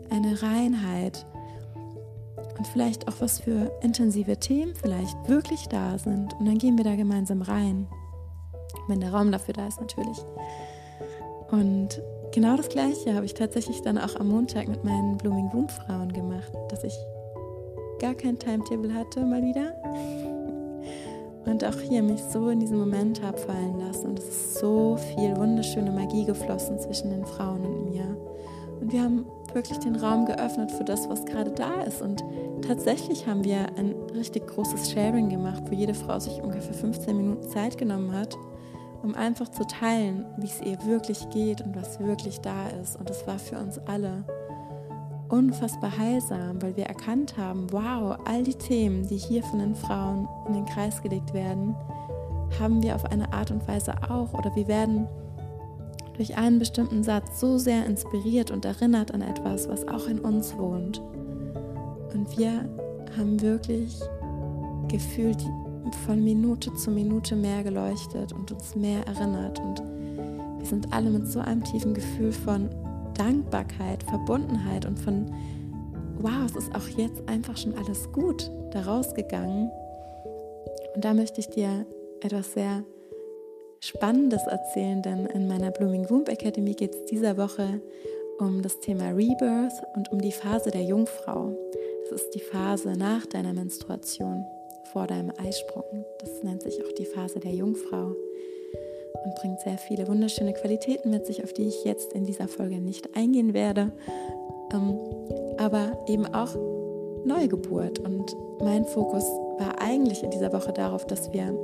eine 0.10 0.42
Reinheit 0.42 1.26
und 2.58 2.68
vielleicht 2.68 3.08
auch 3.08 3.16
was 3.20 3.40
für 3.40 3.72
intensive 3.82 4.38
Themen 4.38 4.74
vielleicht 4.76 5.16
wirklich 5.28 5.68
da 5.68 5.98
sind. 5.98 6.34
Und 6.40 6.46
dann 6.46 6.58
gehen 6.58 6.78
wir 6.78 6.84
da 6.84 6.96
gemeinsam 6.96 7.42
rein, 7.42 7.88
wenn 8.88 9.00
der 9.00 9.14
Raum 9.14 9.32
dafür 9.32 9.54
da 9.54 9.68
ist 9.68 9.80
natürlich. 9.80 10.18
Und 11.52 12.02
genau 12.38 12.56
das 12.56 12.70
Gleiche 12.70 13.16
habe 13.16 13.26
ich 13.26 13.34
tatsächlich 13.34 13.82
dann 13.82 13.98
auch 13.98 14.16
am 14.16 14.28
Montag 14.28 14.68
mit 14.68 14.84
meinen 14.84 15.18
Blooming 15.18 15.50
Boom 15.50 15.68
Frauen 15.70 16.14
gemacht, 16.14 16.52
dass 16.70 16.84
ich 16.84 16.94
gar 18.00 18.14
kein 18.14 18.38
Timetable 18.38 18.94
hatte 18.94 19.26
mal 19.26 19.42
wieder 19.42 19.74
und 21.48 21.66
auch 21.66 21.80
hier 21.80 22.04
mich 22.04 22.22
so 22.22 22.50
in 22.50 22.60
diesen 22.60 22.78
Moment 22.78 23.24
habe 23.24 23.40
fallen 23.40 23.80
lassen. 23.80 24.10
Und 24.10 24.20
es 24.20 24.28
ist 24.28 24.56
so 24.60 24.98
viel 24.98 25.36
wunderschöne 25.36 25.90
Magie 25.90 26.26
geflossen 26.26 26.78
zwischen 26.78 27.10
den 27.10 27.26
Frauen 27.26 27.66
und 27.66 27.90
mir. 27.90 28.06
Und 28.82 28.92
wir 28.92 29.02
haben 29.02 29.26
wirklich 29.54 29.80
den 29.80 29.96
Raum 29.96 30.28
geöffnet 30.28 30.72
für 30.72 30.84
das, 30.84 31.10
was 31.10 31.26
gerade 31.26 31.50
da 31.50 31.82
ist. 31.82 32.04
Und 32.04 32.24
tatsächlich 32.62 33.26
haben 33.26 33.46
wir 33.46 33.66
ein 33.78 33.96
richtig 34.14 34.46
großes 34.46 34.92
Sharing 34.92 35.30
gemacht, 35.30 35.64
wo 35.72 35.74
jede 35.74 35.96
Frau 35.96 36.20
sich 36.20 36.40
ungefähr 36.44 36.76
15 36.76 37.18
Minuten 37.18 37.50
Zeit 37.50 37.80
genommen 37.80 38.12
hat 38.12 38.38
um 39.04 39.16
einfach 39.16 39.50
zu 39.50 39.66
teilen, 39.66 40.26
wie 40.38 40.48
es 40.48 40.62
ihr 40.62 40.84
wirklich 40.86 41.30
geht 41.30 41.62
und 41.62 41.76
was 41.76 42.00
wirklich 42.00 42.40
da 42.42 42.68
ist. 42.82 43.00
Und 43.00 43.10
es 43.10 43.26
war 43.28 43.40
für 43.40 43.58
uns 43.58 43.80
alle 43.80 44.24
unfassbar 45.30 45.98
heilsam, 45.98 46.62
weil 46.62 46.76
wir 46.78 46.86
erkannt 46.86 47.38
haben, 47.38 47.72
wow, 47.72 48.18
all 48.26 48.44
die 48.44 48.56
Themen, 48.56 49.08
die 49.08 49.18
hier 49.18 49.44
von 49.44 49.60
den 49.60 49.76
Frauen 49.76 50.28
in 50.48 50.54
den 50.54 50.66
Kreis 50.66 51.02
gelegt 51.02 51.34
werden, 51.34 51.76
haben 52.60 52.82
wir 52.82 52.96
auf 52.96 53.06
eine 53.06 53.32
Art 53.34 53.52
und 53.52 53.68
Weise 53.68 53.94
auch 54.10 54.34
oder 54.34 54.56
wir 54.56 54.68
werden 54.68 55.08
durch 56.16 56.38
einen 56.38 56.60
bestimmten 56.60 57.04
Satz 57.04 57.40
so 57.40 57.58
sehr 57.58 57.86
inspiriert 57.86 58.52
und 58.52 58.66
erinnert 58.66 59.14
an 59.14 59.22
etwas, 59.22 59.68
was 59.70 59.88
auch 59.88 60.08
in 60.08 60.20
uns 60.20 60.58
wohnt. 60.58 61.00
Und 62.14 62.38
wir 62.38 62.68
haben 63.18 63.40
wirklich 63.42 64.00
gefühlt 64.88 65.44
von 65.96 66.24
Minute 66.24 66.74
zu 66.76 66.92
Minute 66.92 67.36
mehr 67.36 67.64
geleuchtet 67.64 68.34
und 68.34 68.52
uns 68.52 68.76
mehr 68.76 69.06
erinnert. 69.08 69.60
Und 69.60 69.82
wir 70.60 70.66
sind 70.66 70.94
alle 70.94 71.10
mit 71.10 71.28
so 71.28 71.40
einem 71.40 71.64
tiefen 71.64 71.94
Gefühl 71.94 72.32
von 72.32 72.70
Dankbarkeit, 73.16 74.04
Verbundenheit 74.04 74.86
und 74.86 75.00
von, 75.00 75.34
wow, 76.20 76.46
es 76.46 76.56
ist 76.56 76.76
auch 76.76 76.88
jetzt 76.98 77.28
einfach 77.28 77.58
schon 77.58 77.76
alles 77.76 78.12
gut 78.12 78.52
daraus 78.72 79.14
gegangen. 79.14 79.72
Und 80.96 81.04
da 81.06 81.14
möchte 81.14 81.40
ich 81.40 81.48
dir 81.48 81.86
etwas 82.22 82.54
sehr 82.54 82.84
Spannendes 83.80 84.42
erzählen, 84.48 85.02
denn 85.02 85.28
in 85.28 85.48
meiner 85.48 85.72
Blooming 85.72 86.10
Womb 86.10 86.30
Academy 86.30 86.74
geht 86.74 86.96
es 86.96 87.06
dieser 87.06 87.38
Woche 87.38 87.82
um 88.40 88.62
das 88.62 88.80
Thema 88.80 89.10
Rebirth 89.10 89.74
und 89.96 90.12
um 90.12 90.22
die 90.22 90.32
Phase 90.32 90.72
der 90.72 90.84
Jungfrau. 90.84 91.56
Das 92.10 92.22
ist 92.22 92.32
die 92.32 92.40
Phase 92.40 92.94
nach 92.94 93.26
deiner 93.26 93.54
Menstruation, 93.54 94.46
vor 94.92 95.08
deinem 95.08 95.32
Eisprung. 95.38 96.06
Das 96.20 96.44
nennt 96.44 96.64
sich 96.64 96.84
auch 96.84 96.92
die 96.94 97.06
Phase 97.06 97.40
der 97.40 97.52
Jungfrau 97.52 98.16
und 99.24 99.36
bringt 99.36 99.60
sehr 99.62 99.78
viele 99.78 100.08
wunderschöne 100.08 100.54
Qualitäten 100.54 101.10
mit 101.10 101.26
sich, 101.26 101.44
auf 101.44 101.54
die 101.54 101.68
ich 101.68 101.84
jetzt 101.84 102.14
in 102.14 102.26
dieser 102.26 102.48
Folge 102.48 102.80
nicht 102.80 103.16
eingehen 103.16 103.54
werde. 103.54 103.92
Ähm, 104.74 105.00
aber 105.58 105.98
eben 106.08 106.26
auch 106.28 106.56
Neugeburt. 107.26 108.00
Und 108.00 108.36
mein 108.60 108.86
Fokus 108.86 109.24
war 109.60 109.82
eigentlich 109.82 110.24
in 110.24 110.32
dieser 110.32 110.54
Woche 110.54 110.72
darauf, 110.72 111.06
dass 111.06 111.34
wir 111.34 111.58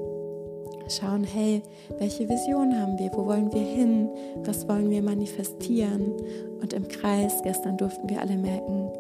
schauen, 0.90 1.24
hey, 1.24 1.62
welche 2.00 2.28
Vision 2.28 2.78
haben 2.80 3.00
wir, 3.00 3.12
wo 3.14 3.26
wollen 3.26 3.52
wir 3.54 3.62
hin, 3.62 4.10
was 4.44 4.68
wollen 4.68 4.90
wir 4.90 5.02
manifestieren. 5.02 6.14
Und 6.62 6.74
im 6.74 6.88
Kreis, 6.88 7.42
gestern 7.44 7.78
durften 7.78 8.10
wir 8.10 8.20
alle 8.20 8.38
merken, 8.38 8.92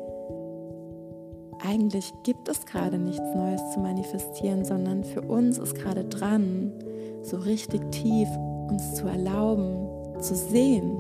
eigentlich 1.65 2.13
gibt 2.23 2.49
es 2.49 2.65
gerade 2.65 2.97
nichts 2.97 3.23
Neues 3.35 3.61
zu 3.73 3.79
manifestieren, 3.79 4.65
sondern 4.65 5.03
für 5.03 5.21
uns 5.21 5.57
ist 5.57 5.75
gerade 5.75 6.03
dran, 6.03 6.73
so 7.21 7.37
richtig 7.37 7.91
tief 7.91 8.27
uns 8.69 8.95
zu 8.95 9.07
erlauben, 9.07 9.87
zu 10.19 10.35
sehen, 10.35 10.99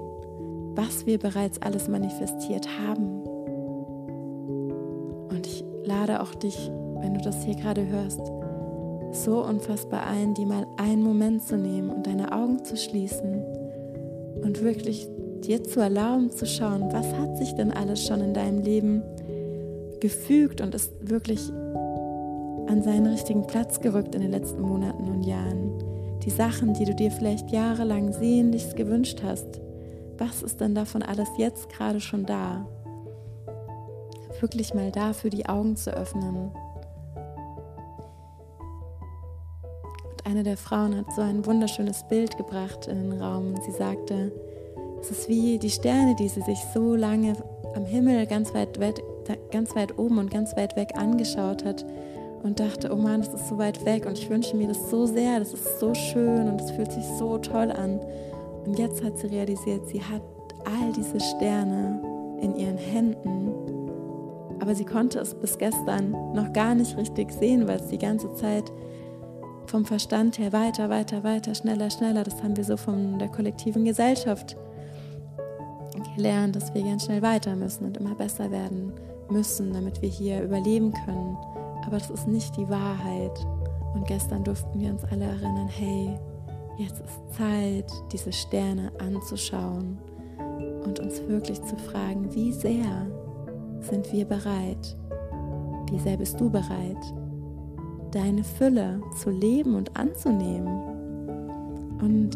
was 0.75 1.05
wir 1.05 1.19
bereits 1.19 1.61
alles 1.61 1.87
manifestiert 1.87 2.67
haben. 2.79 3.23
Und 5.29 5.45
ich 5.45 5.63
lade 5.83 6.21
auch 6.21 6.33
dich, 6.35 6.71
wenn 6.99 7.13
du 7.13 7.21
das 7.21 7.43
hier 7.43 7.55
gerade 7.55 7.85
hörst, 7.85 8.21
so 9.11 9.43
unfassbar 9.43 10.07
ein, 10.07 10.33
die 10.33 10.45
mal 10.45 10.65
einen 10.77 11.03
Moment 11.03 11.43
zu 11.43 11.57
nehmen 11.57 11.89
und 11.89 12.07
deine 12.07 12.31
Augen 12.31 12.63
zu 12.63 12.77
schließen 12.77 13.43
und 14.41 14.63
wirklich 14.63 15.07
dir 15.41 15.63
zu 15.63 15.81
erlauben 15.81 16.31
zu 16.31 16.45
schauen, 16.45 16.91
was 16.91 17.13
hat 17.13 17.37
sich 17.37 17.53
denn 17.53 17.71
alles 17.71 18.05
schon 18.07 18.21
in 18.21 18.33
deinem 18.33 18.61
Leben 18.61 19.03
gefügt 20.03 20.59
und 20.59 20.75
ist 20.75 20.91
wirklich 20.99 21.49
an 22.67 22.83
seinen 22.83 23.07
richtigen 23.07 23.47
Platz 23.47 23.79
gerückt 23.79 24.13
in 24.15 24.21
den 24.21 24.31
letzten 24.31 24.61
Monaten 24.61 25.09
und 25.09 25.23
Jahren 25.23 25.71
die 26.25 26.29
Sachen, 26.29 26.73
die 26.73 26.83
du 26.83 26.93
dir 26.93 27.09
vielleicht 27.09 27.51
jahrelang 27.51 28.11
sehnlichst 28.11 28.75
gewünscht 28.75 29.21
hast, 29.23 29.61
was 30.17 30.43
ist 30.43 30.59
denn 30.59 30.75
davon 30.75 31.03
alles 31.03 31.29
jetzt 31.37 31.69
gerade 31.69 32.01
schon 32.01 32.25
da? 32.25 32.67
Wirklich 34.41 34.73
mal 34.73 34.91
dafür 34.91 35.29
die 35.29 35.45
Augen 35.45 35.77
zu 35.77 35.91
öffnen. 35.91 36.51
Und 40.11 40.25
eine 40.25 40.43
der 40.43 40.57
Frauen 40.57 40.97
hat 40.97 41.13
so 41.15 41.21
ein 41.21 41.45
wunderschönes 41.45 42.03
Bild 42.09 42.37
gebracht 42.37 42.87
in 42.87 43.09
den 43.09 43.21
Raum 43.21 43.55
sie 43.65 43.71
sagte, 43.71 44.33
es 44.99 45.11
ist 45.11 45.29
wie 45.29 45.59
die 45.59 45.69
Sterne, 45.69 46.13
die 46.15 46.27
sie 46.27 46.41
sich 46.41 46.59
so 46.73 46.93
lange 46.93 47.35
am 47.73 47.85
Himmel 47.85 48.27
ganz 48.27 48.53
weit, 48.53 48.79
ganz 49.51 49.75
weit 49.75 49.97
oben 49.97 50.17
und 50.17 50.31
ganz 50.31 50.55
weit 50.55 50.75
weg 50.75 50.91
angeschaut 50.95 51.63
hat 51.65 51.85
und 52.43 52.59
dachte, 52.59 52.93
oh 52.93 52.97
Mann, 52.97 53.21
das 53.21 53.33
ist 53.33 53.47
so 53.47 53.57
weit 53.57 53.83
weg 53.85 54.05
und 54.05 54.17
ich 54.17 54.29
wünsche 54.29 54.55
mir 54.55 54.67
das 54.67 54.89
so 54.89 55.05
sehr, 55.05 55.39
das 55.39 55.53
ist 55.53 55.79
so 55.79 55.93
schön 55.93 56.49
und 56.49 56.61
es 56.61 56.71
fühlt 56.71 56.91
sich 56.91 57.05
so 57.17 57.37
toll 57.37 57.71
an. 57.71 57.99
Und 58.65 58.77
jetzt 58.77 59.03
hat 59.03 59.17
sie 59.17 59.27
realisiert, 59.27 59.87
sie 59.87 60.01
hat 60.01 60.21
all 60.65 60.91
diese 60.93 61.19
Sterne 61.19 62.01
in 62.41 62.55
ihren 62.55 62.77
Händen, 62.77 63.53
aber 64.59 64.75
sie 64.75 64.85
konnte 64.85 65.19
es 65.19 65.33
bis 65.33 65.57
gestern 65.57 66.11
noch 66.33 66.51
gar 66.53 66.75
nicht 66.75 66.97
richtig 66.97 67.31
sehen, 67.31 67.67
weil 67.67 67.79
es 67.79 67.87
die 67.87 67.97
ganze 67.97 68.33
Zeit 68.35 68.71
vom 69.65 69.85
Verstand 69.85 70.37
her 70.37 70.51
weiter, 70.51 70.89
weiter, 70.89 71.23
weiter, 71.23 71.55
schneller, 71.55 71.89
schneller, 71.89 72.23
das 72.23 72.43
haben 72.43 72.57
wir 72.57 72.63
so 72.65 72.75
von 72.75 73.19
der 73.19 73.29
kollektiven 73.29 73.85
Gesellschaft 73.85 74.57
gelernt, 76.15 76.55
dass 76.55 76.73
wir 76.73 76.83
ganz 76.83 77.05
schnell 77.05 77.21
weiter 77.21 77.55
müssen 77.55 77.85
und 77.85 77.97
immer 77.97 78.15
besser 78.15 78.51
werden 78.51 78.91
müssen, 79.29 79.73
damit 79.73 80.01
wir 80.01 80.09
hier 80.09 80.43
überleben 80.43 80.93
können. 81.05 81.37
Aber 81.85 81.97
das 81.97 82.09
ist 82.09 82.27
nicht 82.27 82.55
die 82.57 82.69
Wahrheit. 82.69 83.45
Und 83.93 84.07
gestern 84.07 84.43
durften 84.43 84.79
wir 84.79 84.89
uns 84.91 85.03
alle 85.05 85.25
erinnern, 85.25 85.67
hey, 85.67 86.17
jetzt 86.77 86.99
ist 87.01 87.37
Zeit, 87.37 87.91
diese 88.11 88.31
Sterne 88.31 88.91
anzuschauen 88.99 89.97
und 90.83 90.99
uns 90.99 91.21
wirklich 91.27 91.61
zu 91.63 91.75
fragen, 91.75 92.33
wie 92.33 92.51
sehr 92.51 93.07
sind 93.79 94.11
wir 94.11 94.25
bereit? 94.25 94.97
Wie 95.91 95.99
sehr 95.99 96.17
bist 96.17 96.39
du 96.39 96.49
bereit, 96.49 97.13
deine 98.11 98.43
Fülle 98.43 99.01
zu 99.21 99.29
leben 99.29 99.75
und 99.75 99.95
anzunehmen? 99.95 100.93
Und 102.01 102.31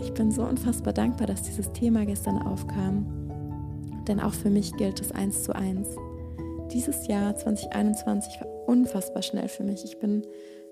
ich 0.00 0.12
bin 0.14 0.30
so 0.30 0.44
unfassbar 0.44 0.92
dankbar, 0.92 1.26
dass 1.26 1.42
dieses 1.42 1.72
Thema 1.72 2.06
gestern 2.06 2.40
aufkam, 2.42 3.06
denn 4.06 4.20
auch 4.20 4.32
für 4.32 4.50
mich 4.50 4.76
gilt 4.76 5.00
es 5.00 5.12
eins 5.12 5.42
zu 5.42 5.54
eins. 5.54 5.88
Dieses 6.72 7.06
Jahr 7.06 7.36
2021 7.36 8.40
war 8.40 8.48
unfassbar 8.66 9.22
schnell 9.22 9.48
für 9.48 9.62
mich. 9.62 9.84
Ich 9.84 9.98
bin 9.98 10.26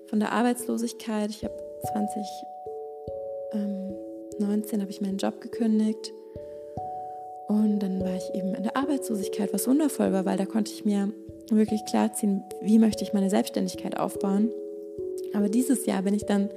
von 0.07 0.19
der 0.19 0.31
Arbeitslosigkeit, 0.31 1.29
ich 1.29 1.43
habe 1.43 1.55
2019 1.91 4.73
ähm, 4.73 4.81
habe 4.81 4.91
ich 4.91 5.01
meinen 5.01 5.17
Job 5.17 5.41
gekündigt 5.41 6.11
und 7.47 7.79
dann 7.79 8.01
war 8.01 8.15
ich 8.15 8.33
eben 8.33 8.55
in 8.55 8.63
der 8.63 8.75
Arbeitslosigkeit, 8.75 9.53
was 9.53 9.67
wundervoll 9.67 10.11
war, 10.11 10.25
weil 10.25 10.37
da 10.37 10.45
konnte 10.45 10.71
ich 10.71 10.85
mir 10.85 11.11
wirklich 11.49 11.85
klarziehen, 11.85 12.43
wie 12.61 12.79
möchte 12.79 13.03
ich 13.03 13.13
meine 13.13 13.29
Selbstständigkeit 13.29 13.99
aufbauen. 13.99 14.49
Aber 15.33 15.49
dieses 15.49 15.85
Jahr 15.85 16.01
bin 16.01 16.13
ich 16.13 16.25
dann 16.25 16.49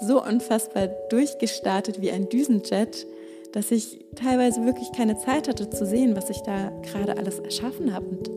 so 0.00 0.22
unfassbar 0.22 0.88
durchgestartet 1.10 2.00
wie 2.00 2.10
ein 2.10 2.28
Düsenjet, 2.28 3.06
dass 3.52 3.70
ich 3.70 4.04
teilweise 4.14 4.64
wirklich 4.64 4.92
keine 4.92 5.18
Zeit 5.18 5.48
hatte 5.48 5.70
zu 5.70 5.86
sehen, 5.86 6.16
was 6.16 6.30
ich 6.30 6.40
da 6.40 6.70
gerade 6.82 7.16
alles 7.16 7.38
erschaffen 7.38 7.92
habe 7.92 8.06
und 8.06 8.30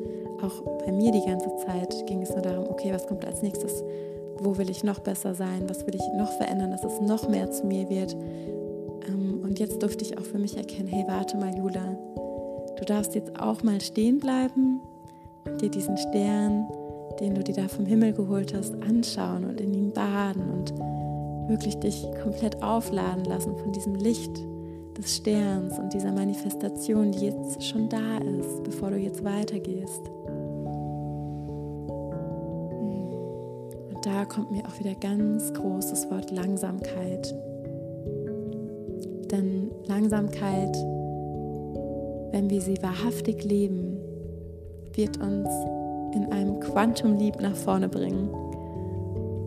auch 0.44 0.62
bei 0.86 0.92
mir 0.92 1.12
die 1.12 1.26
ganze 1.26 1.50
Zeit 1.66 2.06
ging 2.08 2.22
es 2.22 2.30
nur 2.30 2.42
darum, 2.42 2.68
okay, 2.70 2.92
was 2.94 3.08
kommt 3.08 3.26
als 3.26 3.42
nächstes? 3.42 3.84
Wo 4.40 4.58
will 4.58 4.70
ich 4.70 4.84
noch 4.84 5.00
besser 5.00 5.36
sein? 5.36 5.68
Was 5.68 5.86
will 5.86 5.96
ich 5.96 6.08
noch 6.18 6.32
verändern, 6.32 6.72
dass 6.72 6.84
es 6.84 7.02
noch 7.02 7.28
mehr 7.28 7.52
zu 7.52 7.66
mir 7.66 7.90
wird? 7.90 8.16
Ähm, 9.08 9.42
und 9.44 9.60
jetzt 9.60 9.82
durfte 9.82 10.04
ich 10.04 10.18
auch 10.18 10.24
für 10.24 10.40
mich 10.40 10.58
erkennen, 10.58 10.88
hey, 10.88 11.04
warte 11.08 11.38
mal, 11.38 11.56
Jula, 11.58 11.98
du 12.78 12.86
darfst 12.86 13.16
jetzt 13.16 13.40
auch 13.40 13.64
mal 13.64 13.82
stehen 13.82 14.20
bleiben 14.20 14.80
und 15.46 15.62
dir 15.62 15.70
diesen 15.70 15.98
Stern, 15.98 16.68
den 17.20 17.36
du 17.36 17.44
dir 17.44 17.56
da 17.56 17.68
vom 17.68 17.86
Himmel 17.86 18.14
geholt 18.14 18.54
hast, 18.54 18.74
anschauen 18.82 19.44
und 19.44 19.60
in 19.60 19.74
ihm 19.74 19.92
baden 19.92 20.50
und 20.50 20.74
wirklich 21.50 21.76
dich 21.78 22.08
komplett 22.24 22.62
aufladen 22.64 23.26
lassen 23.26 23.58
von 23.58 23.72
diesem 23.72 23.96
Licht 23.96 24.40
des 24.98 25.18
Sterns 25.18 25.78
und 25.80 25.94
dieser 25.94 26.12
Manifestation, 26.12 27.12
die 27.12 27.26
jetzt 27.26 27.64
schon 27.64 27.90
da 27.90 28.18
ist, 28.18 28.64
bevor 28.64 28.92
du 28.92 28.98
jetzt 28.98 29.24
weitergehst. 29.24 30.02
Da 34.04 34.26
kommt 34.26 34.52
mir 34.52 34.66
auch 34.66 34.80
wieder 34.80 34.96
ganz 34.96 35.54
großes 35.54 36.10
Wort 36.10 36.32
Langsamkeit. 36.32 37.36
Denn 39.32 39.72
Langsamkeit, 39.86 40.76
wenn 42.32 42.50
wir 42.50 42.62
sie 42.62 42.82
wahrhaftig 42.82 43.44
leben, 43.44 43.98
wird 44.94 45.18
uns 45.18 45.50
in 46.16 46.32
einem 46.32 46.60
Quantum 46.60 47.18
Leap 47.18 47.42
nach 47.42 47.56
vorne 47.56 47.90
bringen. 47.90 48.30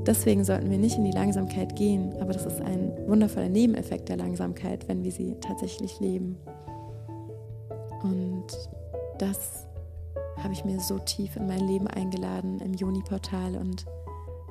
Deswegen 0.06 0.44
sollten 0.44 0.70
wir 0.70 0.78
nicht 0.78 0.98
in 0.98 1.04
die 1.04 1.12
Langsamkeit 1.12 1.76
gehen, 1.76 2.12
aber 2.20 2.32
das 2.32 2.44
ist 2.44 2.60
ein 2.60 2.92
wundervoller 3.06 3.48
Nebeneffekt 3.48 4.08
der 4.08 4.16
Langsamkeit, 4.16 4.88
wenn 4.88 5.04
wir 5.04 5.12
sie 5.12 5.36
tatsächlich 5.40 5.98
leben. 6.00 6.36
Und 8.02 8.46
das 9.18 9.66
habe 10.42 10.52
ich 10.52 10.64
mir 10.64 10.80
so 10.80 10.98
tief 10.98 11.36
in 11.36 11.46
mein 11.46 11.66
Leben 11.68 11.86
eingeladen 11.86 12.60
im 12.60 12.74
Juni-Portal 12.74 13.56
und 13.56 13.86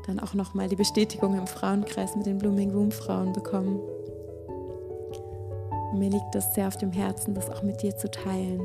dann 0.08 0.20
auch 0.20 0.34
nochmal 0.34 0.68
die 0.68 0.76
Bestätigung 0.76 1.38
im 1.38 1.48
Frauenkreis 1.48 2.16
mit 2.16 2.26
den 2.26 2.38
Blooming 2.38 2.72
Room 2.72 2.92
Frauen 2.92 3.34
bekommen. 3.34 3.80
Und 5.92 6.00
mir 6.00 6.10
liegt 6.10 6.36
es 6.36 6.54
sehr 6.54 6.68
auf 6.68 6.78
dem 6.78 6.92
Herzen, 6.92 7.34
das 7.34 7.50
auch 7.50 7.64
mit 7.64 7.82
dir 7.82 7.96
zu 7.96 8.10
teilen. 8.10 8.62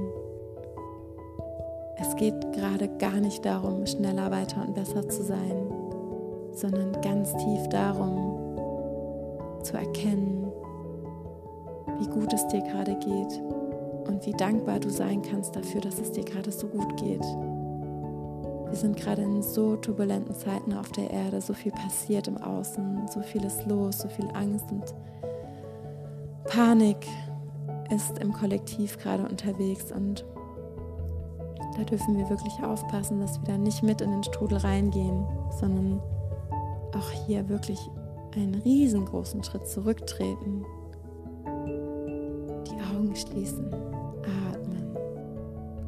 Es 1.99 2.15
geht 2.17 2.53
gerade 2.53 2.89
gar 2.99 3.21
nicht 3.21 3.45
darum, 3.45 3.87
schneller, 3.87 4.31
weiter 4.31 4.63
und 4.67 4.75
besser 4.75 5.09
zu 5.09 5.23
sein, 5.23 5.71
sondern 6.53 6.93
ganz 7.01 7.33
tief 7.37 7.69
darum, 7.71 8.37
zu 9.63 9.77
erkennen, 9.77 10.47
wie 11.99 12.07
gut 12.07 12.33
es 12.33 12.47
dir 12.49 12.61
gerade 12.61 12.95
geht 12.99 13.41
und 14.07 14.25
wie 14.27 14.33
dankbar 14.33 14.79
du 14.79 14.91
sein 14.91 15.23
kannst 15.23 15.57
dafür, 15.57 15.81
dass 15.81 15.99
es 15.99 16.13
dir 16.13 16.25
gerade 16.25 16.53
so 16.53 16.69
gut 16.69 16.97
geht. 16.97 17.25
Wir 18.77 18.81
sind 18.83 18.99
gerade 18.99 19.23
in 19.23 19.43
so 19.43 19.77
turbulenten 19.77 20.35
Zeiten 20.35 20.75
auf 20.75 20.93
der 20.93 21.11
Erde, 21.11 21.41
so 21.41 21.55
viel 21.55 21.73
passiert 21.73 22.29
im 22.29 22.37
Außen, 22.37 23.09
so 23.09 23.23
viel 23.23 23.43
ist 23.43 23.65
los, 23.65 24.01
so 24.01 24.09
viel 24.11 24.29
Angst 24.35 24.71
und 24.71 24.85
Panik 26.45 26.99
ist 27.89 28.19
im 28.19 28.35
Kollektiv 28.35 28.99
gerade 28.99 29.27
unterwegs. 29.27 29.91
Und 29.93 30.27
da 31.75 31.85
dürfen 31.85 32.19
wir 32.19 32.29
wirklich 32.29 32.53
aufpassen, 32.63 33.19
dass 33.19 33.41
wir 33.41 33.47
da 33.47 33.57
nicht 33.57 33.83
mit 33.83 34.03
in 34.03 34.11
den 34.11 34.23
Strudel 34.25 34.59
reingehen, 34.59 35.25
sondern 35.59 35.99
auch 36.95 37.11
hier 37.27 37.49
wirklich 37.49 37.81
einen 38.35 38.57
riesengroßen 38.57 39.43
Schritt 39.43 39.67
zurücktreten, 39.67 40.67
die 41.47 42.95
Augen 42.95 43.17
schließen, 43.17 43.73
atmen 43.73 44.95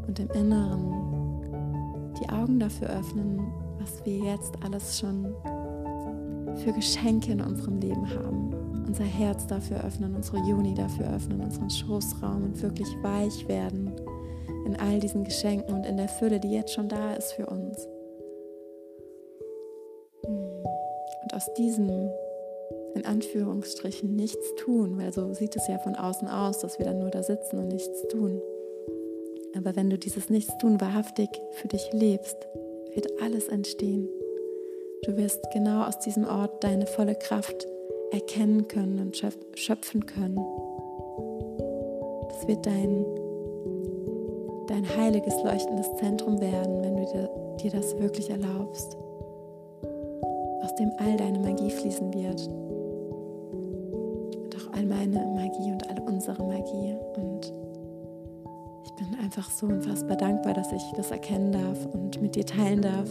und 0.07 0.19
im 0.19 0.31
Inneren 0.31 1.18
die 2.21 2.29
Augen 2.29 2.59
dafür 2.59 2.89
öffnen, 2.91 3.41
was 3.79 4.05
wir 4.05 4.19
jetzt 4.19 4.55
alles 4.63 4.99
schon 4.99 5.35
für 6.57 6.73
Geschenke 6.73 7.33
in 7.33 7.41
unserem 7.41 7.81
Leben 7.81 8.09
haben. 8.11 8.85
Unser 8.87 9.05
Herz 9.05 9.47
dafür 9.47 9.85
öffnen, 9.85 10.15
unsere 10.15 10.39
Juni 10.39 10.75
dafür 10.75 11.13
öffnen, 11.15 11.41
unseren 11.41 11.71
Schoßraum 11.71 12.45
und 12.45 12.63
wirklich 12.63 12.89
weich 13.03 13.47
werden 13.49 13.93
in 14.65 14.77
all 14.77 14.99
diesen 15.01 15.25
Geschenken 15.25 15.75
und 15.75 15.85
in 15.87 15.97
der 15.97 16.09
Fülle, 16.09 16.41
die 16.41 16.53
jetzt 16.53 16.73
schon 16.73 16.89
da 16.89 17.15
ist 17.15 17.33
für 17.33 17.47
uns. 17.47 17.87
Und 21.23 21.35
aus 21.35 21.53
diesem 21.55 22.11
in 22.95 23.07
Anführungsstrichen 23.07 24.17
nichts 24.17 24.55
tun, 24.57 24.99
weil 24.99 25.13
so 25.13 25.33
sieht 25.33 25.55
es 25.57 25.69
ja 25.69 25.79
von 25.79 25.95
außen 25.95 26.27
aus, 26.27 26.59
dass 26.59 26.79
wir 26.79 26.87
dann 26.87 26.99
nur 26.99 27.11
da 27.11 27.23
sitzen 27.23 27.59
und 27.59 27.69
nichts 27.69 28.07
tun. 28.09 28.41
Aber 29.59 29.77
wenn 29.77 29.91
du 29.91 29.99
dieses 29.99 30.31
Nichtstun 30.31 30.81
wahrhaftig 30.81 31.29
für 31.53 31.69
dich 31.69 31.93
lebst, 31.93 32.37
wird 32.95 33.09
alles 33.21 33.49
entstehen. 33.49 34.09
Du 35.05 35.17
wirst 35.17 35.41
genau 35.53 35.85
aus 35.85 35.99
diesem 35.99 36.27
Ort 36.27 36.65
deine 36.65 36.87
volle 36.87 37.15
Kraft 37.15 37.67
erkennen 38.11 38.67
können 38.69 38.99
und 39.01 39.23
schöpfen 39.55 40.07
können. 40.07 40.37
Das 42.29 42.49
wird 42.49 42.65
dein, 42.65 43.05
dein 44.69 44.89
heiliges, 44.97 45.35
leuchtendes 45.43 45.93
Zentrum 45.97 46.41
werden, 46.41 46.83
wenn 46.83 46.97
du 46.97 47.05
dir, 47.13 47.31
dir 47.63 47.71
das 47.73 47.99
wirklich 47.99 48.31
erlaubst, 48.31 48.97
aus 50.63 50.75
dem 50.77 50.91
all 50.99 51.17
deine 51.17 51.39
Magie 51.41 51.71
fließen 51.71 52.15
wird 52.15 52.49
all 54.79 54.87
meine 54.87 55.27
Magie 55.35 55.73
und 55.73 55.89
all 55.91 56.01
unsere 56.07 56.43
Magie. 56.43 56.97
Und 57.17 57.53
ich 58.89 58.95
bin 58.95 59.19
einfach 59.23 59.51
so 59.51 59.67
unfassbar 59.67 60.17
dankbar, 60.17 60.55
dass 60.55 60.73
ich 60.73 60.83
das 60.97 61.11
erkennen 61.11 61.53
darf 61.53 61.85
und 61.93 62.23
mit 62.23 62.35
dir 62.37 62.47
teilen 62.47 62.81
darf. 62.81 63.11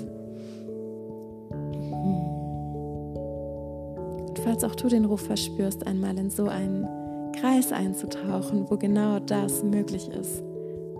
Und 4.30 4.40
falls 4.44 4.64
auch 4.64 4.74
du 4.74 4.88
den 4.88 5.06
Ruf 5.06 5.22
verspürst, 5.22 5.86
einmal 5.86 6.18
in 6.18 6.32
so 6.32 6.48
einen 6.48 6.88
Kreis 7.34 7.72
einzutauchen, 7.72 8.66
wo 8.70 8.78
genau 8.78 9.20
das 9.20 9.64
möglich 9.64 10.10
ist, 10.10 10.42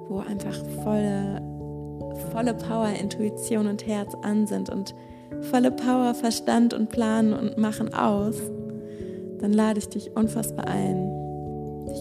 wo 0.10 0.20
einfach 0.20 0.56
volle, 0.84 1.42
volle 2.32 2.54
Power, 2.54 2.90
Intuition 2.90 3.66
und 3.66 3.88
Herz 3.88 4.14
an 4.22 4.46
sind 4.46 4.70
und 4.70 4.94
volle 5.50 5.72
Power, 5.72 6.14
Verstand 6.14 6.76
und 6.76 6.90
Planen 6.90 7.34
und 7.34 7.58
Machen 7.58 7.96
aus 7.96 8.36
dann 9.40 9.54
lade 9.54 9.80
ich 9.80 9.90
dich 9.90 10.16
unfassbar 10.16 10.68
ein, 10.68 11.07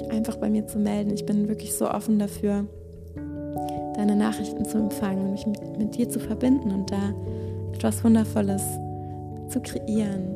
dich 0.01 0.11
einfach 0.11 0.37
bei 0.37 0.51
mir 0.51 0.67
zu 0.67 0.79
melden. 0.79 1.13
Ich 1.13 1.27
bin 1.27 1.49
wirklich 1.49 1.75
so 1.75 1.91
offen 1.91 2.19
dafür, 2.19 2.67
deine 3.95 4.17
Nachrichten 4.17 4.65
zu 4.65 4.79
empfangen 4.79 5.27
und 5.27 5.33
mich 5.33 5.47
mit, 5.47 5.79
mit 5.79 5.97
dir 5.97 6.09
zu 6.09 6.21
verbinden 6.21 6.71
und 6.71 6.91
da 6.91 7.15
etwas 7.73 8.05
Wundervolles 8.05 8.63
zu 9.49 9.61
kreieren. 9.61 10.35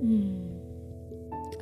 Hm. 0.00 0.36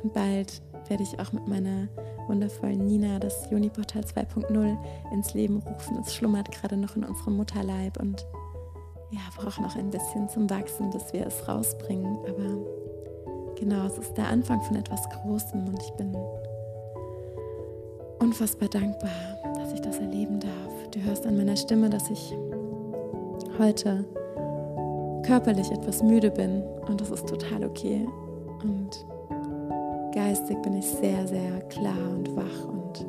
Und 0.03 0.13
bald 0.13 0.61
werde 0.87 1.03
ich 1.03 1.19
auch 1.19 1.31
mit 1.31 1.47
meiner 1.47 1.87
wundervollen 2.27 2.85
Nina 2.85 3.19
das 3.19 3.49
Juniportal 3.51 4.01
2.0 4.01 4.77
ins 5.13 5.33
Leben 5.33 5.59
rufen. 5.59 5.97
Es 6.01 6.13
schlummert 6.13 6.51
gerade 6.51 6.77
noch 6.77 6.95
in 6.95 7.03
unserem 7.03 7.37
Mutterleib 7.37 7.99
und 7.99 8.25
ja, 9.11 9.21
braucht 9.37 9.61
noch 9.61 9.75
ein 9.75 9.91
bisschen 9.91 10.27
zum 10.29 10.49
Wachsen, 10.49 10.89
bis 10.89 11.13
wir 11.13 11.27
es 11.27 11.47
rausbringen. 11.47 12.17
Aber 12.27 12.85
Genau, 13.55 13.85
es 13.85 13.97
ist 13.97 14.17
der 14.17 14.27
Anfang 14.27 14.61
von 14.61 14.75
etwas 14.75 15.09
Großem 15.09 15.65
und 15.67 15.81
ich 15.81 15.91
bin 15.93 16.13
unfassbar 18.25 18.69
dankbar, 18.69 19.11
dass 19.53 19.71
ich 19.71 19.81
das 19.81 19.99
erleben 19.99 20.39
darf. 20.39 20.89
Du 20.91 20.99
hörst 21.03 21.27
an 21.27 21.37
meiner 21.37 21.55
Stimme, 21.55 21.91
dass 21.91 22.09
ich 22.09 22.35
heute 23.59 24.03
körperlich 25.23 25.69
etwas 25.71 26.01
müde 26.01 26.31
bin 26.31 26.63
und 26.87 26.99
das 26.99 27.11
ist 27.11 27.27
total 27.27 27.63
okay. 27.63 28.07
Und 28.63 29.05
geistig 30.11 30.59
bin 30.63 30.75
ich 30.77 30.85
sehr, 30.87 31.27
sehr 31.27 31.61
klar 31.69 32.09
und 32.17 32.35
wach 32.35 32.67
und 32.67 33.05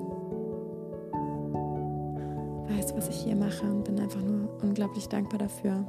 weiß, 2.77 2.95
was 2.95 3.09
ich 3.09 3.17
hier 3.17 3.37
mache 3.37 3.65
und 3.65 3.85
bin 3.85 3.99
einfach 3.99 4.21
nur 4.21 4.51
unglaublich 4.63 5.09
dankbar 5.09 5.39
dafür. 5.39 5.83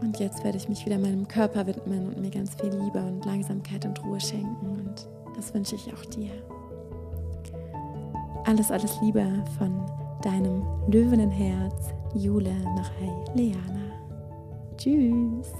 Und 0.00 0.18
jetzt 0.18 0.42
werde 0.44 0.56
ich 0.56 0.70
mich 0.70 0.86
wieder 0.86 0.96
meinem 0.96 1.28
Körper 1.28 1.66
widmen 1.66 2.08
und 2.08 2.20
mir 2.22 2.30
ganz 2.30 2.54
viel 2.54 2.70
Liebe 2.70 3.00
und 3.00 3.22
Langsamkeit 3.26 3.84
und 3.84 4.02
Ruhe 4.02 4.20
schenken. 4.20 4.66
Und 4.66 5.08
das 5.36 5.52
wünsche 5.52 5.74
ich 5.74 5.92
auch 5.92 6.04
dir. 6.06 6.30
Alles, 8.46 8.70
alles 8.70 9.00
Liebe 9.00 9.26
von 9.58 9.82
deinem 10.22 10.62
Löwenenherz, 10.86 11.92
Jule 12.14 12.54
Marei 12.76 13.12
Leana. 13.34 13.90
Tschüss. 14.76 15.52